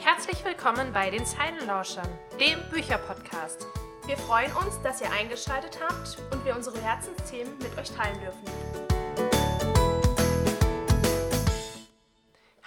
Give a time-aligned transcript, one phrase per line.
[0.00, 2.08] Herzlich willkommen bei den Zeilenlauschern,
[2.40, 3.66] dem Bücherpodcast.
[4.06, 8.44] Wir freuen uns, dass ihr eingeschaltet habt und wir unsere Herzensthemen mit euch teilen dürfen.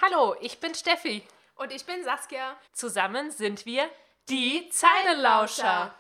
[0.02, 1.24] Hallo, ich bin Steffi.
[1.56, 2.56] Und ich bin Saskia.
[2.72, 3.90] Zusammen sind wir
[4.30, 5.94] die Zeilenlauscher.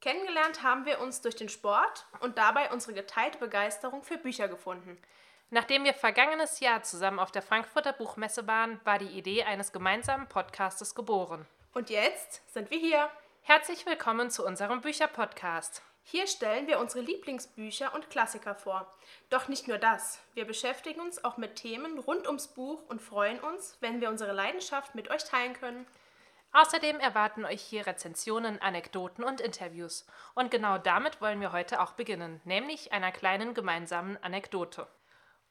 [0.00, 5.00] Kennengelernt haben wir uns durch den Sport und dabei unsere geteilte Begeisterung für Bücher gefunden.
[5.50, 10.28] Nachdem wir vergangenes Jahr zusammen auf der Frankfurter Buchmesse waren, war die Idee eines gemeinsamen
[10.28, 11.46] Podcastes geboren.
[11.72, 13.08] Und jetzt sind wir hier.
[13.42, 15.82] Herzlich willkommen zu unserem Bücherpodcast.
[16.02, 18.92] Hier stellen wir unsere Lieblingsbücher und Klassiker vor.
[19.30, 20.18] Doch nicht nur das.
[20.34, 24.32] Wir beschäftigen uns auch mit Themen rund ums Buch und freuen uns, wenn wir unsere
[24.32, 25.86] Leidenschaft mit euch teilen können.
[26.50, 30.06] Außerdem erwarten euch hier Rezensionen, Anekdoten und Interviews.
[30.34, 34.88] Und genau damit wollen wir heute auch beginnen, nämlich einer kleinen gemeinsamen Anekdote.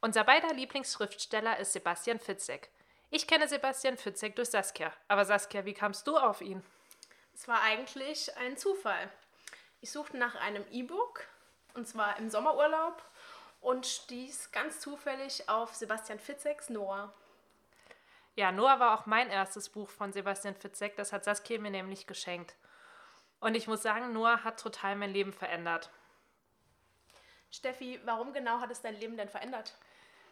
[0.05, 2.69] Unser beider Lieblingsschriftsteller ist Sebastian Fitzek.
[3.09, 4.93] Ich kenne Sebastian Fitzek durch Saskia.
[5.07, 6.63] Aber Saskia, wie kamst du auf ihn?
[7.33, 9.09] Es war eigentlich ein Zufall.
[9.81, 11.23] Ich suchte nach einem E-Book,
[11.73, 13.01] und zwar im Sommerurlaub,
[13.61, 17.11] und stieß ganz zufällig auf Sebastian Fitzeks Noah.
[18.35, 20.95] Ja, Noah war auch mein erstes Buch von Sebastian Fitzek.
[20.97, 22.53] Das hat Saskia mir nämlich geschenkt.
[23.39, 25.89] Und ich muss sagen, Noah hat total mein Leben verändert.
[27.49, 29.75] Steffi, warum genau hat es dein Leben denn verändert?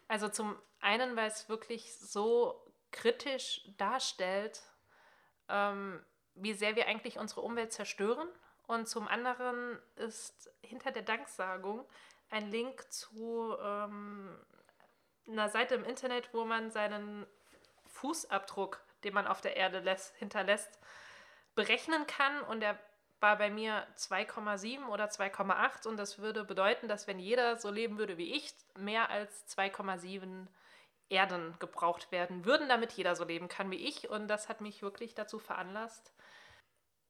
[0.07, 4.61] Also zum einen, weil es wirklich so kritisch darstellt,
[5.49, 6.03] ähm,
[6.35, 8.27] wie sehr wir eigentlich unsere Umwelt zerstören.
[8.67, 11.85] Und zum anderen ist hinter der Danksagung
[12.29, 14.39] ein Link zu ähm,
[15.27, 17.27] einer Seite im Internet, wo man seinen
[17.85, 20.79] Fußabdruck, den man auf der Erde lässt, hinterlässt,
[21.55, 22.41] berechnen kann.
[22.43, 22.79] Und der
[23.23, 25.87] war bei mir 2,7 oder 2,8.
[25.87, 30.45] Und das würde bedeuten, dass wenn jeder so leben würde wie ich, mehr als 2,7
[31.09, 34.09] Erden gebraucht werden würden, damit jeder so leben kann wie ich.
[34.09, 36.13] Und das hat mich wirklich dazu veranlasst,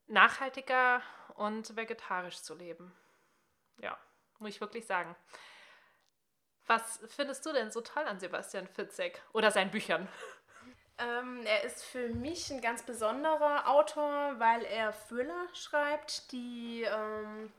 [0.08, 1.02] nachhaltiger
[1.36, 2.94] und vegetarisch zu leben.
[3.80, 3.98] Ja,
[4.38, 5.16] muss ich wirklich sagen.
[6.68, 10.08] Was findest du denn so toll an Sebastian Fitzek oder seinen Büchern?
[11.00, 17.52] Ähm, er ist für mich ein ganz besonderer Autor, weil er Thriller schreibt, die ähm,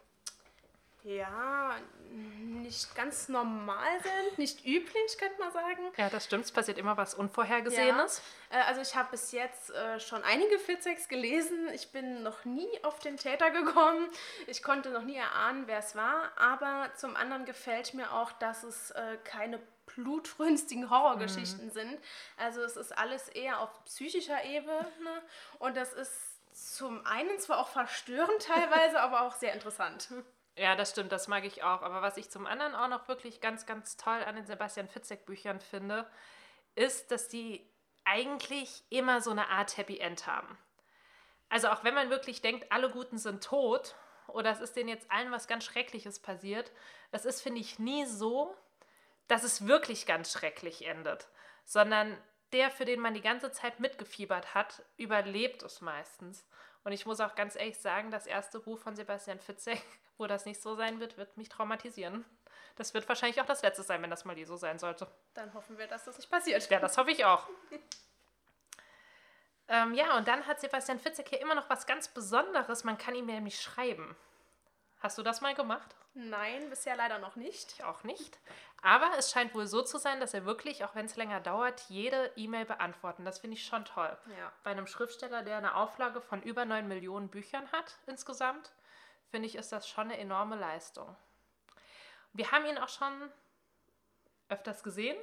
[1.02, 1.76] ja
[2.10, 5.82] nicht ganz normal sind, nicht üblich, könnte man sagen.
[5.96, 6.44] Ja, das stimmt.
[6.44, 8.22] Es passiert immer was Unvorhergesehenes.
[8.50, 8.58] Ja.
[8.58, 11.68] Äh, also ich habe bis jetzt äh, schon einige Fitzeks gelesen.
[11.74, 14.08] Ich bin noch nie auf den Täter gekommen.
[14.46, 16.30] Ich konnte noch nie erahnen, wer es war.
[16.36, 21.70] Aber zum anderen gefällt mir auch, dass es äh, keine blutrünstigen Horrorgeschichten mhm.
[21.70, 21.98] sind.
[22.36, 25.22] Also es ist alles eher auf psychischer Ebene
[25.58, 30.08] und das ist zum einen zwar auch verstörend teilweise, aber auch sehr interessant.
[30.56, 31.82] Ja, das stimmt, das mag ich auch.
[31.82, 35.60] Aber was ich zum anderen auch noch wirklich ganz, ganz toll an den Sebastian Fitzek-Büchern
[35.60, 36.08] finde,
[36.76, 37.68] ist, dass die
[38.04, 40.58] eigentlich immer so eine Art Happy End haben.
[41.48, 43.94] Also auch wenn man wirklich denkt, alle Guten sind tot
[44.28, 46.70] oder es ist denen jetzt allen was ganz Schreckliches passiert,
[47.10, 48.56] das ist, finde ich, nie so,
[49.28, 51.28] dass es wirklich ganz schrecklich endet,
[51.64, 52.16] sondern
[52.52, 56.46] der, für den man die ganze Zeit mitgefiebert hat, überlebt es meistens.
[56.84, 59.82] Und ich muss auch ganz ehrlich sagen, das erste Buch von Sebastian Fitzek,
[60.18, 62.24] wo das nicht so sein wird, wird mich traumatisieren.
[62.76, 65.06] Das wird wahrscheinlich auch das letzte sein, wenn das mal je so sein sollte.
[65.34, 66.68] Dann hoffen wir, dass das nicht passiert.
[66.70, 67.48] Ja, das hoffe ich auch.
[69.68, 72.84] ähm, ja, und dann hat Sebastian Fitzek hier immer noch was ganz Besonderes.
[72.84, 74.16] Man kann ihm nämlich schreiben.
[75.04, 75.94] Hast du das mal gemacht?
[76.15, 77.72] Nein, bisher leider noch nicht.
[77.72, 78.38] Ich auch nicht.
[78.81, 81.82] Aber es scheint wohl so zu sein, dass er wirklich, auch wenn es länger dauert,
[81.91, 83.26] jede E-Mail beantworten.
[83.26, 84.16] Das finde ich schon toll.
[84.38, 84.50] Ja.
[84.62, 88.72] Bei einem Schriftsteller, der eine Auflage von über 9 Millionen Büchern hat insgesamt,
[89.31, 91.14] finde ich, ist das schon eine enorme Leistung.
[92.32, 93.31] Wir haben ihn auch schon
[94.48, 95.19] öfters gesehen,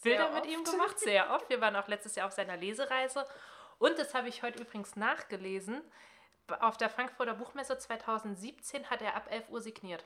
[0.00, 1.50] Bilder mit ihm gemacht, sehr oft.
[1.50, 3.26] Wir waren auch letztes Jahr auf seiner Lesereise.
[3.78, 5.82] Und das habe ich heute übrigens nachgelesen
[6.60, 10.04] auf der Frankfurter Buchmesse 2017 hat er ab 11 Uhr signiert.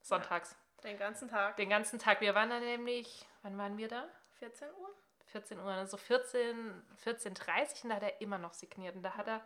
[0.00, 0.56] Sonntags.
[0.82, 1.56] Ja, den ganzen Tag.
[1.56, 2.20] Den ganzen Tag.
[2.20, 4.06] Wir waren da nämlich, wann waren wir da?
[4.38, 4.94] 14 Uhr?
[5.26, 8.94] 14 Uhr, also 14, 14.30 und da hat er immer noch signiert.
[8.94, 9.40] Und da hat er,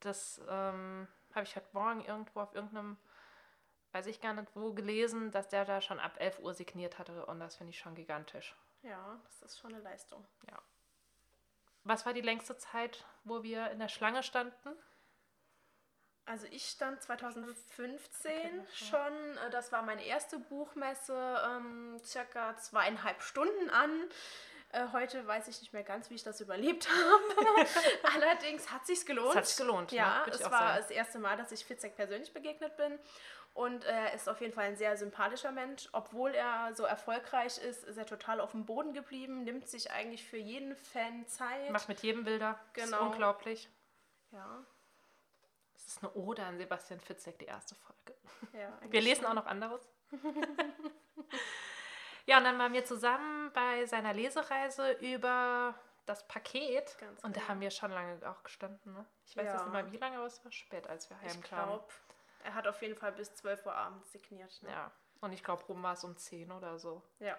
[0.00, 2.98] das ähm, habe ich heute Morgen irgendwo auf irgendeinem,
[3.92, 7.24] weiß ich gar nicht wo, gelesen, dass der da schon ab 11 Uhr signiert hatte.
[7.26, 8.54] Und das finde ich schon gigantisch.
[8.82, 10.26] Ja, das ist schon eine Leistung.
[10.50, 10.58] Ja.
[11.84, 14.76] Was war die längste Zeit, wo wir in der Schlange standen?
[16.26, 21.14] Also ich stand 2015 okay, schon, äh, das war meine erste Buchmesse,
[21.46, 23.90] ähm, circa zweieinhalb Stunden an.
[24.72, 27.68] Äh, heute weiß ich nicht mehr ganz, wie ich das überlebt habe.
[28.14, 29.30] Allerdings hat sich's gelohnt.
[29.30, 29.92] Es hat sich gelohnt.
[29.92, 30.32] Ja, ne?
[30.32, 30.76] es war sagen.
[30.78, 32.98] das erste Mal, dass ich Fitzek persönlich begegnet bin.
[33.52, 35.88] Und er ist auf jeden Fall ein sehr sympathischer Mensch.
[35.92, 40.24] Obwohl er so erfolgreich ist, ist er total auf dem Boden geblieben, nimmt sich eigentlich
[40.24, 41.70] für jeden Fan Zeit.
[41.70, 42.58] Macht mit jedem Bilder.
[42.72, 42.96] Genau.
[42.96, 43.68] Ist unglaublich.
[44.32, 44.64] Ja.
[45.84, 48.14] Das ist eine Ode an Sebastian Fitzek, die erste Folge.
[48.52, 49.86] ja Wir lesen auch noch anderes.
[52.26, 55.74] ja, und dann waren wir zusammen bei seiner Lesereise über
[56.06, 56.96] das Paket.
[56.98, 57.48] Ganz und da genau.
[57.50, 58.94] haben wir schon lange auch gestanden.
[58.94, 59.04] Ne?
[59.26, 59.52] Ich weiß Ja.
[59.52, 61.66] jetzt nicht mehr wie lange, aber es war spät, als wir Ich heimkamen.
[61.66, 61.88] glaube,
[62.44, 64.62] er hat auf jeden Fall bis 12 Uhr abends signiert.
[64.62, 64.70] Ne?
[64.70, 64.90] Ja.
[65.20, 67.02] Und ich glaube, rum war es um 10 oder so.
[67.18, 67.36] ja.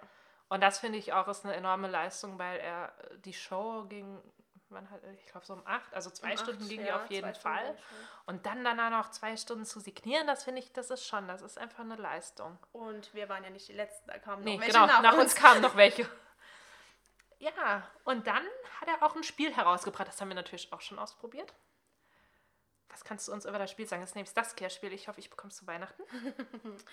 [0.48, 2.94] Und das finde ich auch ist eine enorme Leistung, weil er
[3.26, 4.22] die Show ging,
[4.76, 6.96] wann hat, ich glaube so um 8, also zwei Um Stunden acht, ging die ja,
[6.98, 7.78] auf jeden Stunden Fall.
[8.28, 11.42] Und dann danach noch zwei Stunden zu signieren, das finde ich, das ist schon, das
[11.42, 12.60] ist einfach eine Leistung.
[12.72, 15.14] Und wir waren ja nicht die Letzten, da kamen Nee, noch welche genau, nach, nach,
[15.14, 15.24] uns.
[15.24, 16.08] uns kamen noch welche.
[17.38, 18.44] Ja, und dann
[18.80, 21.54] hat er auch ein Spiel herausgebracht, das haben wir natürlich auch schon ausprobiert.
[22.96, 24.02] Was kannst du uns über das Spiel sagen?
[24.02, 24.94] Das ist nämlich das Care-Spiel.
[24.94, 26.02] Ich hoffe, ich bekomme es zu Weihnachten.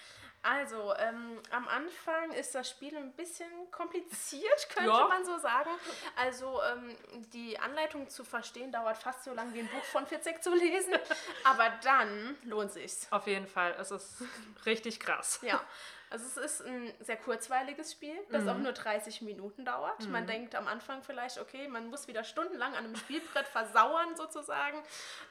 [0.44, 5.06] Also, ähm, am Anfang ist das Spiel ein bisschen kompliziert, könnte Ja.
[5.06, 5.70] man so sagen.
[6.16, 6.96] Also, ähm,
[7.32, 10.94] die Anleitung zu verstehen dauert fast so lange wie ein Buch von Fitzek zu lesen.
[11.44, 13.06] Aber dann lohnt sich's.
[13.12, 14.24] Auf jeden Fall, es ist
[14.66, 15.38] richtig krass.
[15.42, 15.64] Ja,
[16.12, 20.06] also es ist ein sehr kurzweiliges Spiel, das auch nur 30 Minuten dauert.
[20.08, 24.78] Man denkt am Anfang vielleicht, okay, man muss wieder stundenlang an einem Spielbrett versauern sozusagen.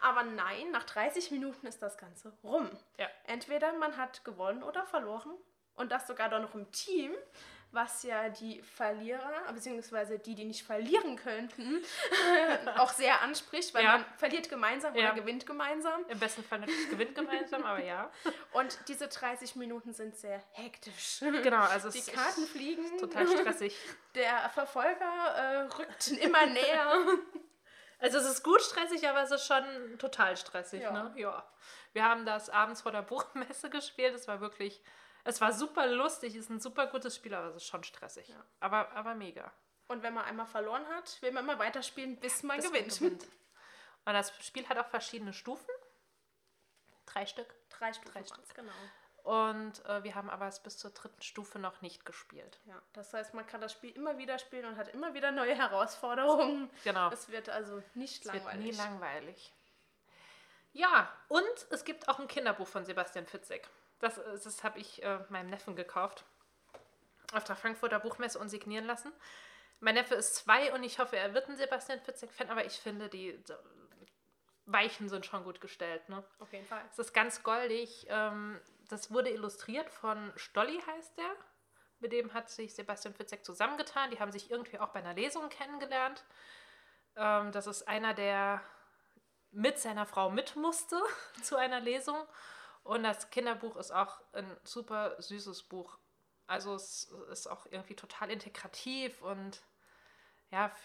[0.01, 2.69] Aber nein, nach 30 Minuten ist das Ganze rum.
[2.97, 3.07] Ja.
[3.27, 5.31] Entweder man hat gewonnen oder verloren
[5.75, 7.11] und das sogar dann noch im Team,
[7.73, 11.81] was ja die Verlierer, beziehungsweise die, die nicht verlieren könnten,
[12.77, 13.93] auch sehr anspricht, weil Ja.
[13.99, 15.11] man verliert gemeinsam Ja.
[15.11, 16.03] oder gewinnt gemeinsam.
[16.09, 18.11] Im besten Fall natürlich gewinnt gemeinsam, aber ja.
[18.51, 21.19] Und diese 30 Minuten sind sehr hektisch.
[21.21, 23.75] Genau, also Die es Karten ist fliegen, total stressig.
[24.15, 26.93] der Verfolger äh, rückt immer näher.
[27.99, 29.63] Also es ist gut stressig, aber es ist schon
[29.99, 30.81] total stressig.
[30.81, 30.91] Ja.
[30.91, 31.13] Ne?
[31.15, 31.45] ja.
[31.93, 34.15] Wir haben das abends vor der Buchmesse gespielt.
[34.15, 34.81] Es war wirklich,
[35.23, 38.27] es war super lustig, es ist ein super gutes Spiel, aber es ist schon stressig.
[38.29, 38.43] Ja.
[38.59, 39.51] Aber, aber mega.
[39.87, 42.97] Und wenn man einmal verloren hat, will man immer weiterspielen, bis man Bis man gewinnt.
[42.99, 43.23] gewinnt.
[44.05, 45.69] Und das Spiel hat auch verschiedene Stufen.
[47.05, 47.53] Drei Stück.
[47.69, 48.55] Drei Stufen, Drei Stück.
[48.55, 48.71] genau.
[49.23, 52.59] Und äh, wir haben aber es bis zur dritten Stufe noch nicht gespielt.
[52.65, 55.53] Ja, das heißt, man kann das Spiel immer wieder spielen und hat immer wieder neue
[55.55, 56.71] Herausforderungen.
[56.83, 57.11] Genau.
[57.11, 58.63] Es wird also nicht Es wird langweilig.
[58.65, 59.53] nie langweilig.
[60.73, 63.69] Ja, und es gibt auch ein Kinderbuch von Sebastian Fitzek.
[64.01, 66.25] Das, äh, das habe ich äh, meinem Neffen gekauft.
[67.33, 69.11] Auf der Frankfurter Buchmesse und signieren lassen.
[69.79, 73.09] Mein Neffe ist zwei und ich hoffe, er wird ein Sebastian Fitzek-Fan, aber ich finde,
[73.09, 73.41] die
[74.65, 76.07] Weichen sind schon gut gestellt.
[76.09, 76.23] Ne?
[76.39, 76.83] Auf jeden Fall.
[76.91, 78.05] Es ist ganz goldig.
[78.09, 78.59] Ähm,
[78.89, 81.31] das wurde illustriert von Stolli, heißt der.
[81.99, 84.11] Mit dem hat sich Sebastian Fitzek zusammengetan.
[84.11, 86.23] Die haben sich irgendwie auch bei einer Lesung kennengelernt.
[87.15, 88.61] Ähm, das ist einer, der
[89.51, 91.01] mit seiner Frau mit musste
[91.43, 92.17] zu einer Lesung.
[92.83, 95.97] Und das Kinderbuch ist auch ein super süßes Buch.
[96.47, 99.61] Also es ist auch irgendwie total integrativ und
[100.49, 100.75] ja,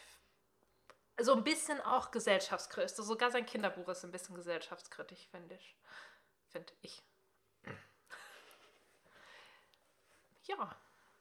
[1.19, 2.93] so ein bisschen auch gesellschaftskritisch.
[2.93, 5.77] Sogar sein Kinderbuch ist ein bisschen gesellschaftskritisch, finde ich.
[6.49, 7.03] Finde ich.
[10.45, 10.77] Ja,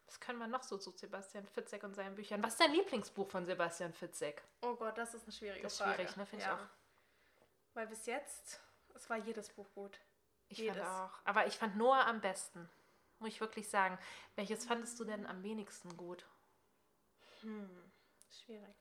[0.05, 2.43] was können wir noch so zu Sebastian Fitzek und seinen Büchern?
[2.43, 4.43] Was ist dein Lieblingsbuch von Sebastian Fitzek?
[4.61, 5.95] Oh Gott, das ist eine schwierige Das ist Frage.
[5.95, 6.25] schwierig, ne?
[6.27, 6.59] Finde ich auch.
[7.73, 8.59] Weil bis jetzt,
[8.93, 9.99] es war jedes Buch gut.
[10.47, 10.77] Ich Jedes.
[10.77, 11.19] fand auch.
[11.25, 12.69] Aber ich fand Noah am besten.
[13.19, 13.97] Muss ich wirklich sagen.
[14.35, 16.25] Welches fandest du denn am wenigsten gut?
[17.41, 17.91] Hm,
[18.29, 18.75] schwierig.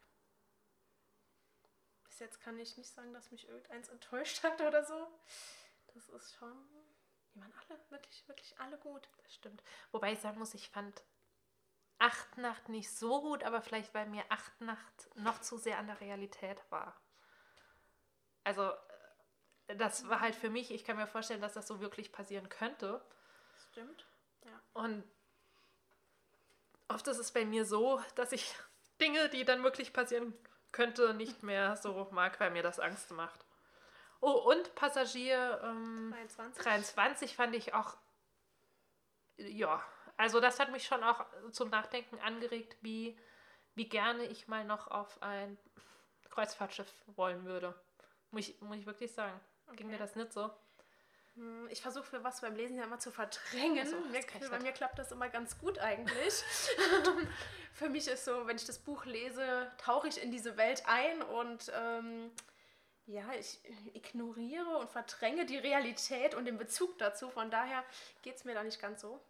[2.05, 5.09] Bis jetzt kann ich nicht sagen, dass mich irgendeins enttäuscht hat oder so.
[5.95, 6.53] Das ist schon.
[7.35, 9.09] Die waren alle, wirklich, wirklich alle gut.
[9.19, 9.63] Das stimmt.
[9.91, 11.03] Wobei ich sagen muss, ich fand
[11.99, 15.87] Acht Nacht nicht so gut, aber vielleicht, weil mir Acht Nacht noch zu sehr an
[15.87, 17.01] der Realität war.
[18.43, 18.73] Also,
[19.67, 23.01] das war halt für mich, ich kann mir vorstellen, dass das so wirklich passieren könnte.
[23.71, 24.07] Stimmt.
[24.45, 24.61] Ja.
[24.75, 25.05] Und
[26.89, 28.55] oft ist es bei mir so, dass ich
[29.01, 30.35] Dinge, die dann wirklich passieren
[30.73, 33.45] könnte, nicht mehr so mag, weil mir das Angst macht.
[34.21, 36.63] Oh, und Passagier ähm, 23.
[36.63, 37.97] 23 fand ich auch,
[39.37, 39.83] ja,
[40.17, 43.19] also das hat mich schon auch zum Nachdenken angeregt, wie,
[43.75, 45.59] wie gerne ich mal noch auf ein
[46.31, 47.75] Kreuzfahrtschiff wollen würde.
[48.31, 49.39] Muss ich, muss ich wirklich sagen.
[49.77, 50.03] Ging mir Okay.
[50.03, 50.51] das nicht so?
[51.35, 53.87] Hm, Ich versuche für was beim Lesen ja immer zu verdrängen.
[53.87, 56.43] So, mir, bei mir klappt das immer ganz gut eigentlich.
[57.73, 61.23] für mich ist so, wenn ich das Buch lese, tauche ich in diese Welt ein
[61.23, 62.31] und ähm,
[63.07, 63.61] ja, ich
[63.93, 67.29] ignoriere und verdränge die Realität und den Bezug dazu.
[67.31, 67.85] Von daher
[68.23, 69.21] geht es mir da nicht ganz so.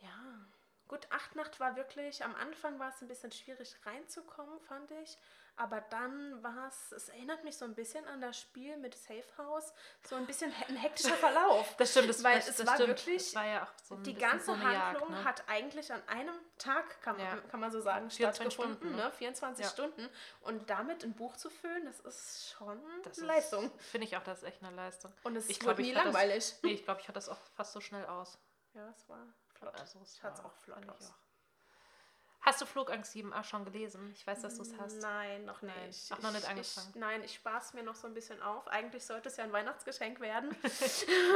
[0.00, 0.46] Ja,
[0.88, 5.16] gut, Achtnacht war wirklich, am Anfang war es ein bisschen schwierig reinzukommen, fand ich.
[5.56, 9.22] Aber dann war es, es erinnert mich so ein bisschen an das Spiel mit Safe
[9.38, 11.76] House, so ein bisschen ein hektischer Verlauf.
[11.76, 12.88] Das stimmt, das, Weil das, es das war stimmt.
[12.88, 15.24] wirklich, Es war ja auch so ein die ganze so Handlung Jagd, ne?
[15.24, 17.36] hat eigentlich an einem Tag, kann man, Ja.
[17.48, 19.04] kann man so sagen, 24 stattgefunden, Stunden, ne?
[19.04, 19.12] ne?
[19.12, 19.70] 24 Ja.
[19.70, 20.08] Stunden.
[20.40, 23.70] Und damit ein Buch zu füllen, das ist schon Das eine ist- Leistung.
[23.78, 25.12] Finde ich auch, das ist echt eine Leistung.
[25.22, 26.54] Und es ich glaub, nie hatte das- langweilig.
[26.62, 28.38] Nee, ich glaube, ich hatte das auch fast so schnell aus.
[28.74, 29.24] Ja, es war
[29.56, 29.74] flott.
[29.78, 31.10] Also es ich hatte es war- auch flott aus.
[31.12, 31.23] auch.
[32.46, 34.12] Hast du Flugangst 7a schon gelesen?
[34.14, 35.00] Ich weiß, dass du es hast.
[35.00, 36.12] Nein, noch Nein, nicht.
[36.12, 36.88] auch noch nicht Ich- angefangen.
[36.90, 38.68] Ich, nein, ich spare es mir noch so ein bisschen auf.
[38.68, 40.54] Eigentlich sollte es ja ein Weihnachtsgeschenk werden.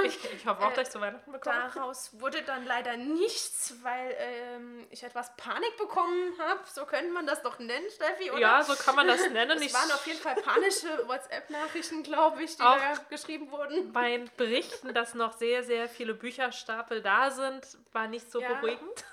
[0.05, 1.71] Ich, ich hoffe auch, Äh, dass ich zu Weihnachten bekomme.
[1.75, 6.61] Daraus wurde dann leider nichts, weil ähm, ich etwas Panik bekommen habe.
[6.73, 8.41] So könnte man das doch nennen, Steffi, oder?
[8.41, 9.57] Ja, so kann man das nennen.
[9.59, 13.93] Es Ich- waren auf jeden Fall panische WhatsApp-Nachrichten, glaube ich, die Auch- da geschrieben wurden.
[13.93, 18.53] Bei Berichten, dass noch sehr, sehr viele Bücherstapel da sind, war nicht so Ja.
[18.55, 19.05] beruhigend.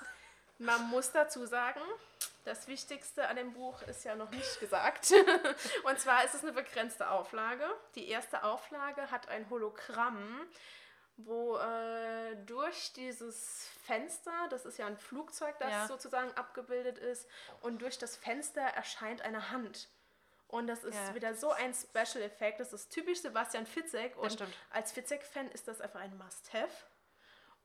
[0.58, 1.80] Man muss dazu sagen,
[2.44, 5.12] das Wichtigste an dem Buch ist ja noch nicht gesagt.
[5.84, 7.64] Und zwar ist es eine begrenzte Auflage.
[7.94, 10.46] Die erste Auflage hat ein Hologramm,
[11.18, 15.86] wo äh, durch dieses Fenster, das ist ja ein Flugzeug, das Ja.
[15.88, 17.26] sozusagen abgebildet ist,
[17.62, 19.88] und durch das Fenster erscheint eine Hand.
[20.48, 21.14] Und das ist Ja.
[21.14, 22.60] wieder so ein Special-Effekt.
[22.60, 24.16] Das ist typisch Sebastian Fitzek.
[24.16, 26.86] Und als Fitzek-Fan ist das einfach ein Must-Have.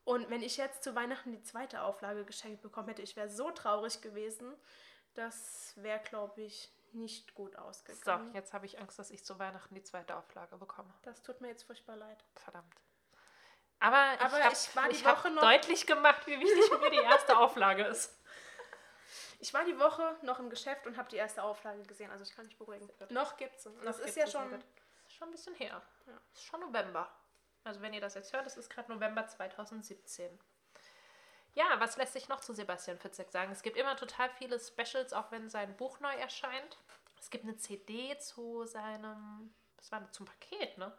[0.03, 3.51] Und wenn ich jetzt zu Weihnachten die zweite Auflage geschenkt bekommen hätte, ich wäre so
[3.51, 4.55] traurig gewesen.
[5.13, 8.34] Das wäre, glaube ich, nicht gut So, ausgegangen.
[8.34, 10.93] jetzt habe ich Angst, dass ich zu Weihnachten die zweite Auflage bekomme.
[11.03, 12.24] Das tut mir jetzt furchtbar leid.
[12.36, 12.74] Verdammt.
[13.79, 16.79] Aber, Aber ich habe ich war die ich hab Woche noch- deutlich gemacht, wie wichtig
[16.79, 18.17] mir die erste Auflage ist.
[19.39, 22.34] Ich war die Woche noch im Geschäft und habe die erste Auflage gesehen, also ich
[22.36, 22.88] kann mich beruhigen.
[23.10, 23.72] Noch gibt's sie.
[23.84, 24.51] Das Noch ist ja schon.
[24.51, 25.81] Das schon ein bisschen her.
[26.05, 26.13] Ja.
[26.13, 27.12] Das ist schon November.
[27.63, 30.39] Also wenn ihr das jetzt hört, es ist gerade November 2017.
[31.53, 33.51] Ja, was lässt sich noch zu Sebastian Fitzek sagen?
[33.51, 36.77] Es gibt immer total viele Specials, auch wenn sein Buch neu erscheint.
[37.20, 40.91] Es gibt eine CD zu seinem, das war zum Paket, ne?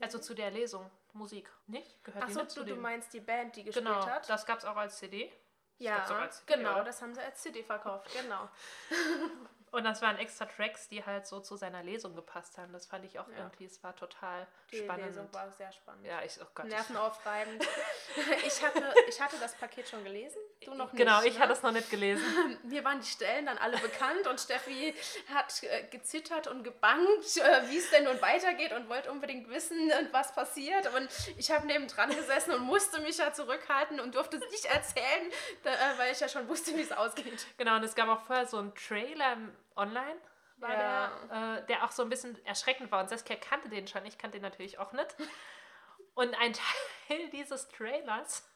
[0.00, 1.50] Also zu der Lesung, Musik.
[1.66, 2.04] Nicht?
[2.04, 4.28] Gehört die Achso, nicht zu du, du meinst die Band, die gespielt Genau, hat?
[4.30, 5.32] das gab es auch als CD.
[5.78, 6.84] ja, gab's auch als CD, genau, oder?
[6.84, 8.48] das haben sie als CD verkauft, genau.
[9.74, 12.72] Und das waren extra Tracks, die halt so zu seiner Lesung gepasst haben.
[12.72, 13.38] Das fand ich auch Ja.
[13.38, 15.06] irgendwie, es war total Die spannend.
[15.06, 16.06] Lesung war sehr spannend.
[16.06, 16.66] Ja, ich, oh Gott.
[16.66, 17.60] Nervenaufreibend.
[18.46, 21.04] ich, hatte, ich hatte das Paket schon gelesen, du noch nicht.
[21.04, 21.40] Genau, ich ne?
[21.40, 22.22] hatte es noch nicht gelesen.
[22.62, 24.94] Mir waren die Stellen dann alle bekannt und Steffi
[25.34, 29.90] hat äh, gezittert und gebangt, äh, wie es denn nun weitergeht und wollte unbedingt wissen,
[29.90, 30.86] äh, was passiert.
[30.94, 35.32] Und ich habe nebendran gesessen und musste mich ja zurückhalten und durfte es nicht erzählen,
[35.64, 37.44] da, äh, weil ich ja schon wusste, wie es ausgeht.
[37.58, 39.36] Genau, und es gab auch vorher so einen Trailer
[39.76, 40.20] online,
[40.56, 41.10] war Ja.
[41.28, 43.00] der, äh, der auch so ein bisschen erschreckend war.
[43.00, 45.16] Und Saskia kannte den schon, ich kannte den natürlich auch nicht.
[46.14, 48.48] Und ein Teil dieses Trailers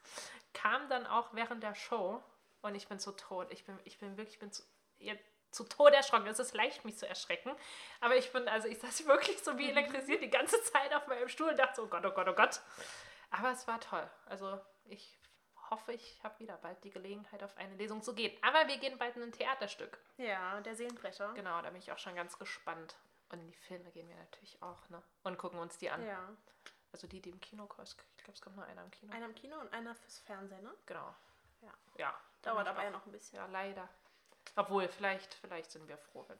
[0.54, 2.22] kam dann auch während der Show.
[2.62, 3.50] Und ich bin so tot.
[3.50, 4.62] Ich bin, ich bin wirklich, ich bin zu,
[4.98, 5.14] ja,
[5.50, 6.26] zu Tode erschrocken.
[6.26, 7.54] Es ist leicht, mich zu erschrecken.
[8.00, 11.28] Aber ich bin, also ich saß wirklich so wie elektrisiert die ganze Zeit auf meinem
[11.28, 12.60] Stuhl und dachte so, oh Gott, oh Gott, oh Gott.
[13.30, 14.08] Aber es war toll.
[14.26, 15.17] Also ich
[15.70, 18.36] hoffe, ich habe wieder bald die Gelegenheit, auf eine Lesung zu gehen.
[18.42, 19.98] Aber wir gehen bald in ein Theaterstück.
[20.16, 21.32] Ja, der Seelenbrecher.
[21.34, 22.96] Genau, da bin ich auch schon ganz gespannt.
[23.30, 25.02] Und in die Filme gehen wir natürlich auch, ne?
[25.22, 26.04] Und gucken uns die an.
[26.06, 26.28] Ja.
[26.92, 28.02] Also die, die im Kino kosten.
[28.16, 29.12] Ich glaube, es kommt nur einer im Kino.
[29.12, 30.74] Einer im Kino und einer fürs Fernsehen, ne?
[30.86, 31.14] Genau.
[31.60, 31.72] Ja.
[31.96, 32.20] Ja.
[32.42, 33.36] da Dauert aber ja noch ein bisschen.
[33.36, 33.88] Ja, leider.
[34.56, 36.38] Obwohl, vielleicht, vielleicht sind wir froh, wenn.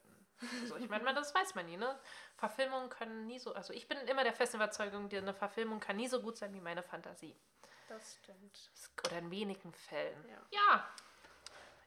[0.63, 1.99] Also ich meine, das weiß man nie, ne?
[2.37, 3.53] Verfilmungen können nie so.
[3.55, 6.61] Also ich bin immer der festen Überzeugung, eine Verfilmung kann nie so gut sein wie
[6.61, 7.37] meine Fantasie.
[7.89, 8.71] Das stimmt.
[9.07, 10.29] Oder in wenigen Fällen.
[10.29, 10.41] Ja.
[10.51, 10.89] Ja.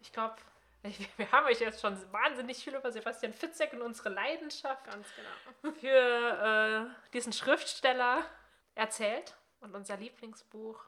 [0.01, 0.35] Ich glaube,
[1.17, 5.75] wir haben euch jetzt schon wahnsinnig viel über Sebastian Fitzek und unsere Leidenschaft Ganz genau.
[5.79, 8.25] für äh, diesen Schriftsteller
[8.73, 10.83] erzählt und unser Lieblingsbuch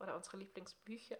[0.00, 1.18] oder unsere Lieblingsbücher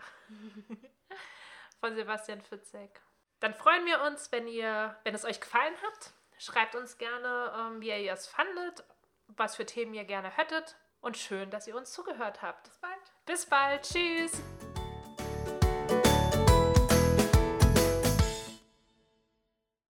[1.81, 3.01] von Sebastian Fitzek.
[3.39, 6.13] Dann freuen wir uns, wenn ihr, wenn es euch gefallen hat.
[6.39, 8.85] Schreibt uns gerne, ähm, wie ihr es fandet,
[9.29, 12.65] was für Themen ihr gerne hättet und schön, dass ihr uns zugehört habt.
[12.65, 12.92] Bis bald.
[13.25, 14.33] Bis bald, tschüss.